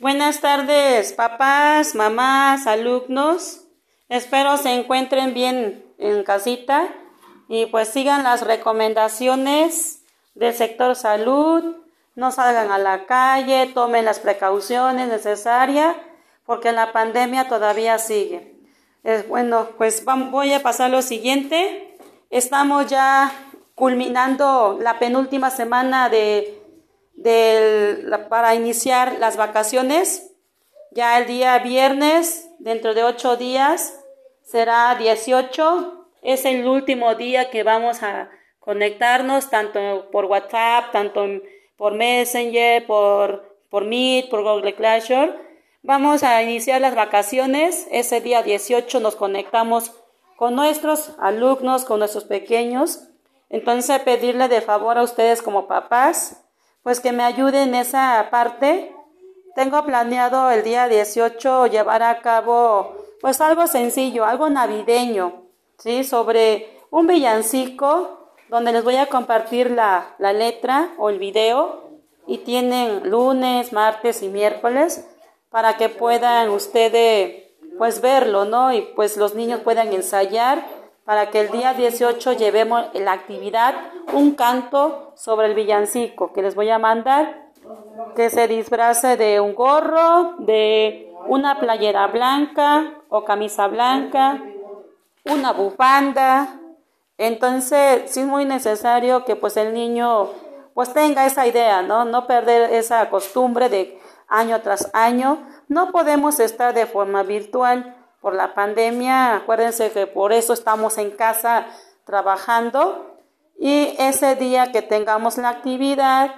[0.00, 3.66] Buenas tardes, papás, mamás, alumnos.
[4.08, 6.88] Espero se encuentren bien en casita
[7.48, 10.02] y pues sigan las recomendaciones
[10.34, 11.76] del sector salud.
[12.14, 15.94] No salgan a la calle, tomen las precauciones necesarias
[16.46, 18.58] porque la pandemia todavía sigue.
[19.28, 21.98] bueno, pues voy a pasar lo siguiente.
[22.30, 23.30] Estamos ya
[23.74, 26.59] culminando la penúltima semana de
[28.28, 30.32] para iniciar las vacaciones.
[30.92, 33.98] Ya el día viernes, dentro de ocho días,
[34.42, 36.08] será 18.
[36.22, 41.26] Es el último día que vamos a conectarnos, tanto por WhatsApp, tanto
[41.76, 45.30] por Messenger, por, por Meet, por Google Classroom.
[45.82, 47.86] Vamos a iniciar las vacaciones.
[47.90, 49.92] Ese día 18 nos conectamos
[50.36, 53.08] con nuestros alumnos, con nuestros pequeños.
[53.48, 56.44] Entonces, pedirle de favor a ustedes como papás
[56.82, 58.94] pues que me ayude en esa parte.
[59.54, 65.42] Tengo planeado el día 18 llevar a cabo pues algo sencillo, algo navideño,
[65.78, 66.04] ¿sí?
[66.04, 71.90] Sobre un villancico donde les voy a compartir la, la letra o el video
[72.26, 75.06] y tienen lunes, martes y miércoles
[75.50, 77.44] para que puedan ustedes
[77.76, 78.72] pues verlo, ¿no?
[78.72, 80.66] Y pues los niños puedan ensayar
[81.04, 83.74] para que el día 18 llevemos la actividad
[84.12, 87.50] un canto sobre el villancico que les voy a mandar,
[88.14, 94.42] que se disfrace de un gorro, de una playera blanca o camisa blanca,
[95.24, 96.60] una bufanda.
[97.18, 100.30] Entonces, sí es muy necesario que pues el niño
[100.74, 102.04] pues tenga esa idea, ¿no?
[102.04, 105.46] No perder esa costumbre de año tras año.
[105.68, 109.36] No podemos estar de forma virtual por la pandemia.
[109.36, 111.66] Acuérdense que por eso estamos en casa
[112.04, 113.18] trabajando
[113.58, 116.34] y ese día que tengamos la actividad,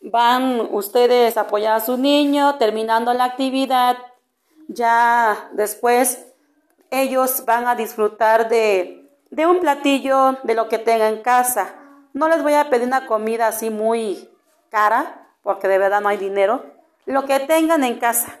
[0.00, 3.98] van ustedes a apoyar a su niño, terminando la actividad,
[4.68, 6.26] ya después
[6.90, 11.74] ellos van a disfrutar de, de un platillo de lo que tengan en casa.
[12.12, 14.28] No les voy a pedir una comida así muy
[14.70, 16.64] cara, porque de verdad no hay dinero.
[17.04, 18.39] Lo que tengan en casa.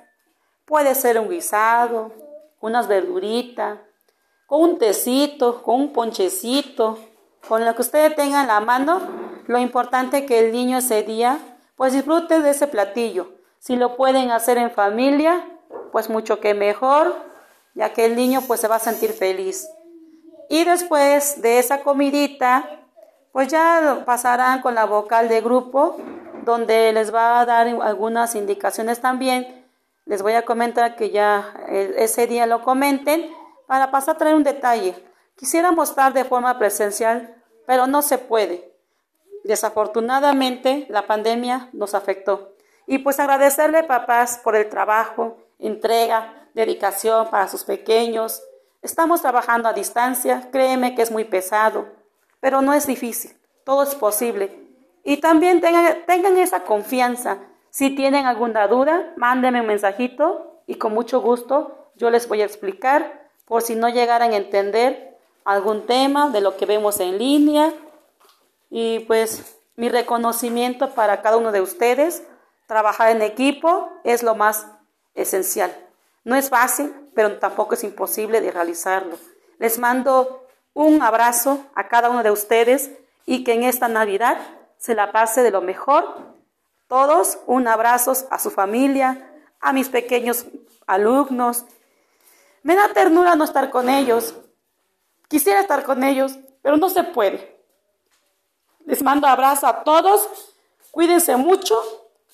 [0.70, 2.12] Puede ser un guisado,
[2.60, 3.80] unas verduritas,
[4.46, 6.96] con un tecito, con un ponchecito,
[7.48, 9.00] con lo que ustedes tengan en la mano.
[9.48, 11.40] Lo importante es que el niño ese día
[11.74, 13.32] pues disfrute de ese platillo.
[13.58, 15.44] Si lo pueden hacer en familia,
[15.90, 17.16] pues mucho que mejor,
[17.74, 19.68] ya que el niño pues se va a sentir feliz.
[20.48, 22.86] Y después de esa comidita,
[23.32, 25.96] pues ya pasarán con la vocal de grupo,
[26.44, 29.59] donde les va a dar algunas indicaciones también
[30.10, 33.32] les voy a comentar que ya eh, ese día lo comenten
[33.68, 34.96] para pasar a traer un detalle.
[35.36, 37.32] Quisiera mostrar de forma presencial,
[37.64, 38.74] pero no se puede.
[39.44, 42.56] Desafortunadamente, la pandemia nos afectó.
[42.88, 48.42] Y pues agradecerle, papás, por el trabajo, entrega, dedicación para sus pequeños.
[48.82, 51.86] Estamos trabajando a distancia, créeme que es muy pesado,
[52.40, 54.66] pero no es difícil, todo es posible.
[55.04, 57.38] Y también tengan, tengan esa confianza
[57.70, 62.46] si tienen alguna duda, mándenme un mensajito y con mucho gusto yo les voy a
[62.46, 67.72] explicar por si no llegaran a entender algún tema de lo que vemos en línea.
[68.70, 72.22] Y pues mi reconocimiento para cada uno de ustedes.
[72.66, 74.66] Trabajar en equipo es lo más
[75.14, 75.74] esencial.
[76.22, 79.16] No es fácil, pero tampoco es imposible de realizarlo.
[79.58, 82.90] Les mando un abrazo a cada uno de ustedes
[83.26, 84.38] y que en esta Navidad
[84.78, 86.04] se la pase de lo mejor
[86.90, 89.30] todos un abrazo a su familia,
[89.60, 90.44] a mis pequeños
[90.88, 91.64] alumnos.
[92.64, 94.34] Me da ternura no estar con ellos.
[95.28, 97.56] Quisiera estar con ellos, pero no se puede.
[98.86, 100.28] Les mando abrazo a todos.
[100.90, 101.80] Cuídense mucho.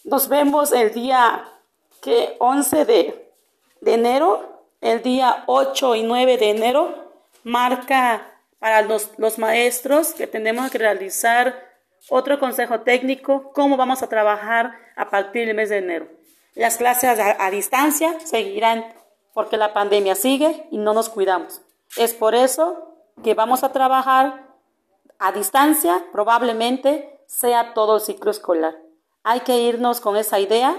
[0.05, 1.47] Nos vemos el día
[2.01, 3.33] que 11 de,
[3.83, 7.13] de enero, el día 8 y 9 de enero.
[7.45, 11.66] Marca para los, los maestros que tenemos que realizar
[12.09, 16.09] otro consejo técnico, cómo vamos a trabajar a partir del mes de enero.
[16.55, 18.85] Las clases a, distancia seguirán
[19.35, 21.61] porque la pandemia sigue y no nos cuidamos.
[21.97, 24.47] Es por eso que vamos a trabajar
[25.19, 28.77] a distancia, probablemente sea todo el ciclo escolar.
[29.23, 30.77] Hay que irnos con esa idea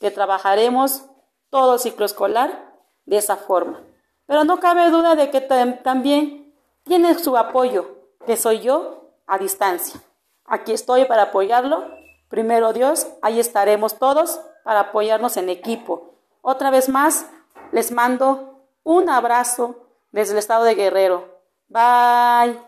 [0.00, 1.04] que trabajaremos
[1.50, 2.72] todo el ciclo escolar
[3.04, 3.82] de esa forma.
[4.26, 6.52] Pero no cabe duda de que también
[6.84, 7.96] tiene su apoyo,
[8.26, 10.00] que soy yo, a distancia.
[10.48, 11.90] Aquí estoy para apoyarlo.
[12.28, 16.14] Primero Dios, ahí estaremos todos para apoyarnos en equipo.
[16.40, 17.26] Otra vez más,
[17.72, 21.40] les mando un abrazo desde el estado de Guerrero.
[21.68, 22.60] Bye.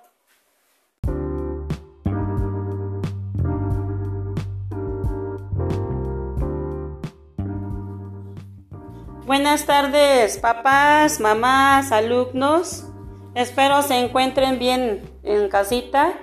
[9.24, 12.86] Buenas tardes, papás, mamás, alumnos.
[13.34, 16.18] Espero se encuentren bien en casita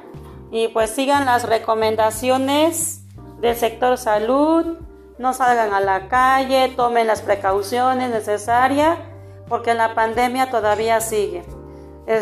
[0.55, 3.01] y pues sigan las recomendaciones
[3.41, 4.77] del sector salud.
[5.17, 8.97] No salgan a la calle, tomen las precauciones necesarias
[9.49, 11.43] porque la pandemia todavía sigue.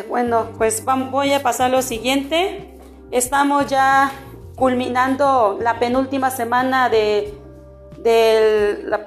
[0.10, 2.76] bueno, pues voy a pasar lo siguiente.
[3.12, 4.12] Estamos ya
[4.56, 7.38] culminando la penúltima semana de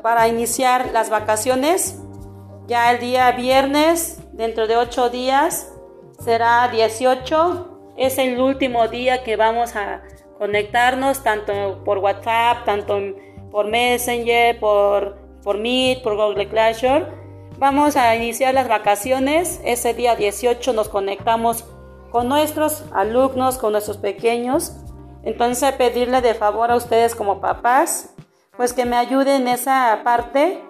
[0.03, 1.99] para iniciar las vacaciones.
[2.69, 5.73] Ya el día viernes, dentro de ocho días,
[6.25, 7.76] será 18.
[7.97, 10.03] Es el último día que vamos a
[10.39, 12.99] conectarnos, tanto por WhatsApp, tanto
[13.51, 17.05] por Messenger, por, por Meet, por Google Classroom.
[17.59, 19.61] Vamos a iniciar las vacaciones.
[19.65, 21.65] Ese día 18 nos conectamos
[22.11, 24.73] con nuestros alumnos, con nuestros pequeños.
[25.23, 28.15] Entonces pedirle de favor a ustedes como papás
[28.57, 30.63] pues que me ayude en esa parte.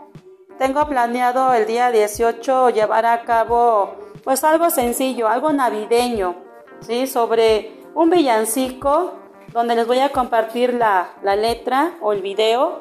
[0.58, 6.45] Tengo planeado el día 18 llevar a cabo pues algo sencillo, algo navideño,
[6.80, 7.06] ¿sí?
[7.06, 9.14] Sobre un villancico
[9.52, 12.80] donde les voy a compartir la, la letra o el video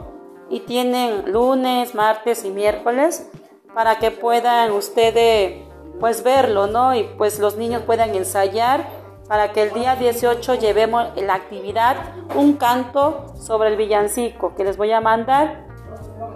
[0.49, 3.29] y tienen lunes, martes y miércoles
[3.73, 5.63] para que puedan ustedes
[5.99, 6.95] pues verlo, ¿no?
[6.95, 8.87] Y pues los niños puedan ensayar
[9.27, 11.97] para que el día 18 llevemos la actividad
[12.35, 15.65] un canto sobre el villancico que les voy a mandar,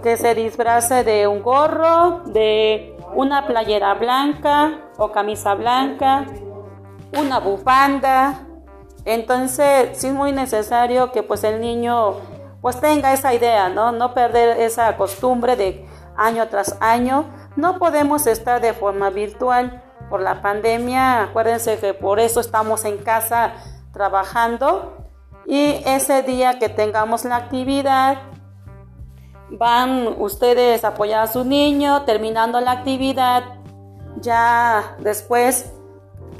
[0.02, 6.26] que se disfrace de un gorro, de una playera blanca o camisa blanca,
[7.18, 8.46] una bufanda.
[9.04, 12.16] Entonces, sí es muy necesario que pues el niño
[12.60, 13.92] pues tenga esa idea, ¿no?
[13.92, 15.86] No perder esa costumbre de
[16.16, 17.24] año tras año.
[17.56, 21.22] No podemos estar de forma virtual por la pandemia.
[21.22, 23.54] Acuérdense que por eso estamos en casa
[23.92, 24.96] trabajando.
[25.46, 28.18] Y ese día que tengamos la actividad,
[29.50, 33.42] van ustedes a apoyar a su niño, terminando la actividad,
[34.20, 35.72] ya después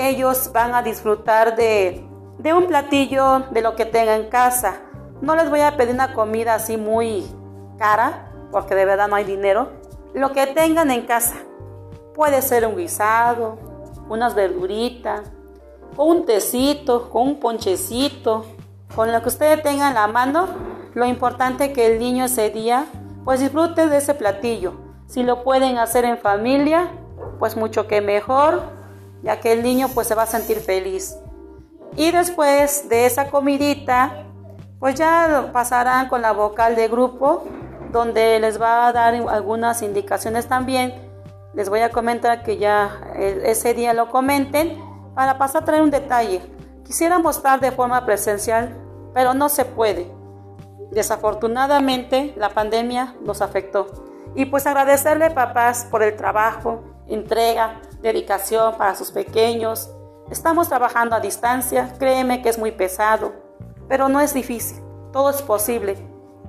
[0.01, 2.05] ellos van a disfrutar de,
[2.39, 4.81] de un platillo de lo que tengan en casa.
[5.21, 7.27] No les voy a pedir una comida así muy
[7.79, 9.69] cara, porque de verdad no hay dinero.
[10.15, 11.35] Lo que tengan en casa.
[12.15, 13.59] Puede ser un guisado,
[14.09, 15.23] unas verduritas,
[15.97, 18.47] o un tecito, con un ponchecito,
[18.95, 20.49] con lo que ustedes tengan en la mano.
[20.95, 22.87] Lo importante es que el niño ese día
[23.25, 24.73] pues disfrute de ese platillo.
[25.07, 26.89] Si lo pueden hacer en familia,
[27.39, 28.63] pues mucho que mejor,
[29.23, 31.17] ya que el niño pues se va a sentir feliz.
[31.97, 34.25] Y después de esa comidita,
[34.79, 37.45] pues ya pasarán con la vocal de grupo,
[37.93, 41.11] donde les va a dar algunas indicaciones también
[41.53, 44.79] les voy a comentar que ya eh, ese día lo comenten
[45.15, 46.41] para pasar a traer un detalle.
[46.85, 48.77] Quisiéramos estar de forma presencial,
[49.13, 50.11] pero no se puede.
[50.93, 53.89] Desafortunadamente la pandemia nos afectó.
[54.37, 59.91] Y pues agradecerle papás por el trabajo, entrega, dedicación para sus pequeños.
[60.31, 63.33] Estamos trabajando a distancia, créeme que es muy pesado,
[63.89, 64.83] pero no es difícil,
[65.13, 65.97] todo es posible.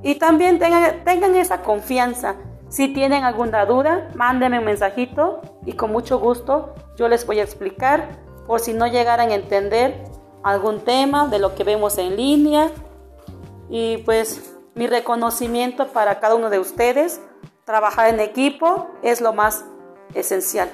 [0.03, 2.35] Y también tengan, esa confianza
[2.69, 7.43] si tienen alguna duda, mándenme un mensajito y con mucho gusto yo les voy a
[7.43, 8.07] explicar
[8.47, 10.05] por si no llegaran a entender
[10.41, 12.71] algún tema de lo que vemos en línea.
[13.69, 17.21] Y pues mi reconocimiento para cada uno de ustedes.
[17.65, 19.65] Trabajar en equipo es lo más
[20.13, 20.69] esencial.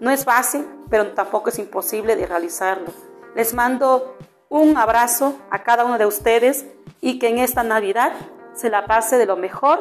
[0.00, 2.92] No es fácil, pero tampoco es imposible de realizarlo.
[3.34, 4.16] Les mando
[4.48, 6.66] un abrazo a cada uno de ustedes
[7.00, 8.12] y que en esta Navidad
[8.54, 9.80] se la pase de lo mejor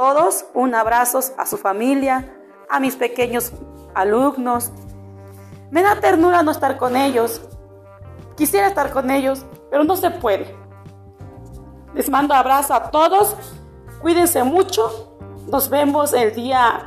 [0.00, 2.34] todos un abrazo a su familia,
[2.70, 3.52] a mis pequeños
[3.94, 4.70] alumnos.
[5.70, 7.42] Me da ternura no estar con ellos.
[8.34, 10.56] Quisiera estar con ellos, pero no se puede.
[11.94, 13.36] Les mando abrazo a todos.
[14.00, 15.18] Cuídense mucho.
[15.48, 16.82] Nos vemos el día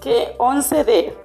[0.00, 1.16] que 11 de,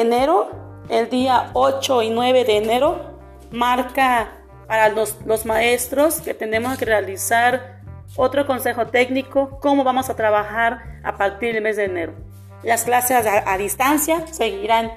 [0.00, 0.50] enero.
[0.88, 3.18] El día 8 y 9 de enero
[3.50, 4.28] marca
[4.68, 7.76] para los, los maestros que tenemos que realizar
[8.16, 12.14] otro consejo técnico, cómo vamos a trabajar a partir del mes de enero.
[12.62, 14.92] Las clases a, distancia seguirán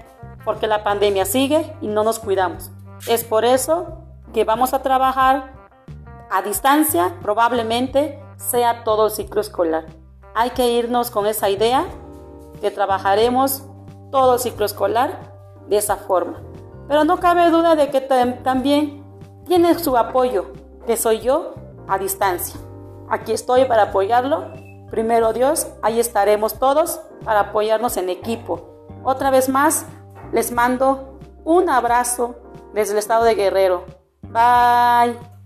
[0.46, 2.72] porque la pandemia sigue y no nos cuidamos.
[3.08, 4.04] Es por eso
[4.34, 5.54] que vamos a trabajar
[6.32, 9.86] a distancia, probablemente sea todo el ciclo escolar.
[10.36, 11.86] Hay que irnos con esa idea
[12.62, 13.64] que trabajaremos
[14.12, 15.20] todo el ciclo escolar
[15.68, 16.42] de esa forma.
[16.88, 19.06] Pero no cabe duda de que también
[19.46, 20.52] tiene su apoyo,
[20.86, 21.54] que soy yo
[21.88, 22.60] a distancia.
[23.10, 24.52] Aquí estoy para apoyarlo.
[24.90, 28.88] Primero Dios, ahí estaremos todos para apoyarnos en equipo.
[29.04, 29.86] Otra vez más,
[30.32, 32.36] les mando un abrazo
[32.74, 33.86] desde el estado de Guerrero.
[34.22, 35.39] Bye.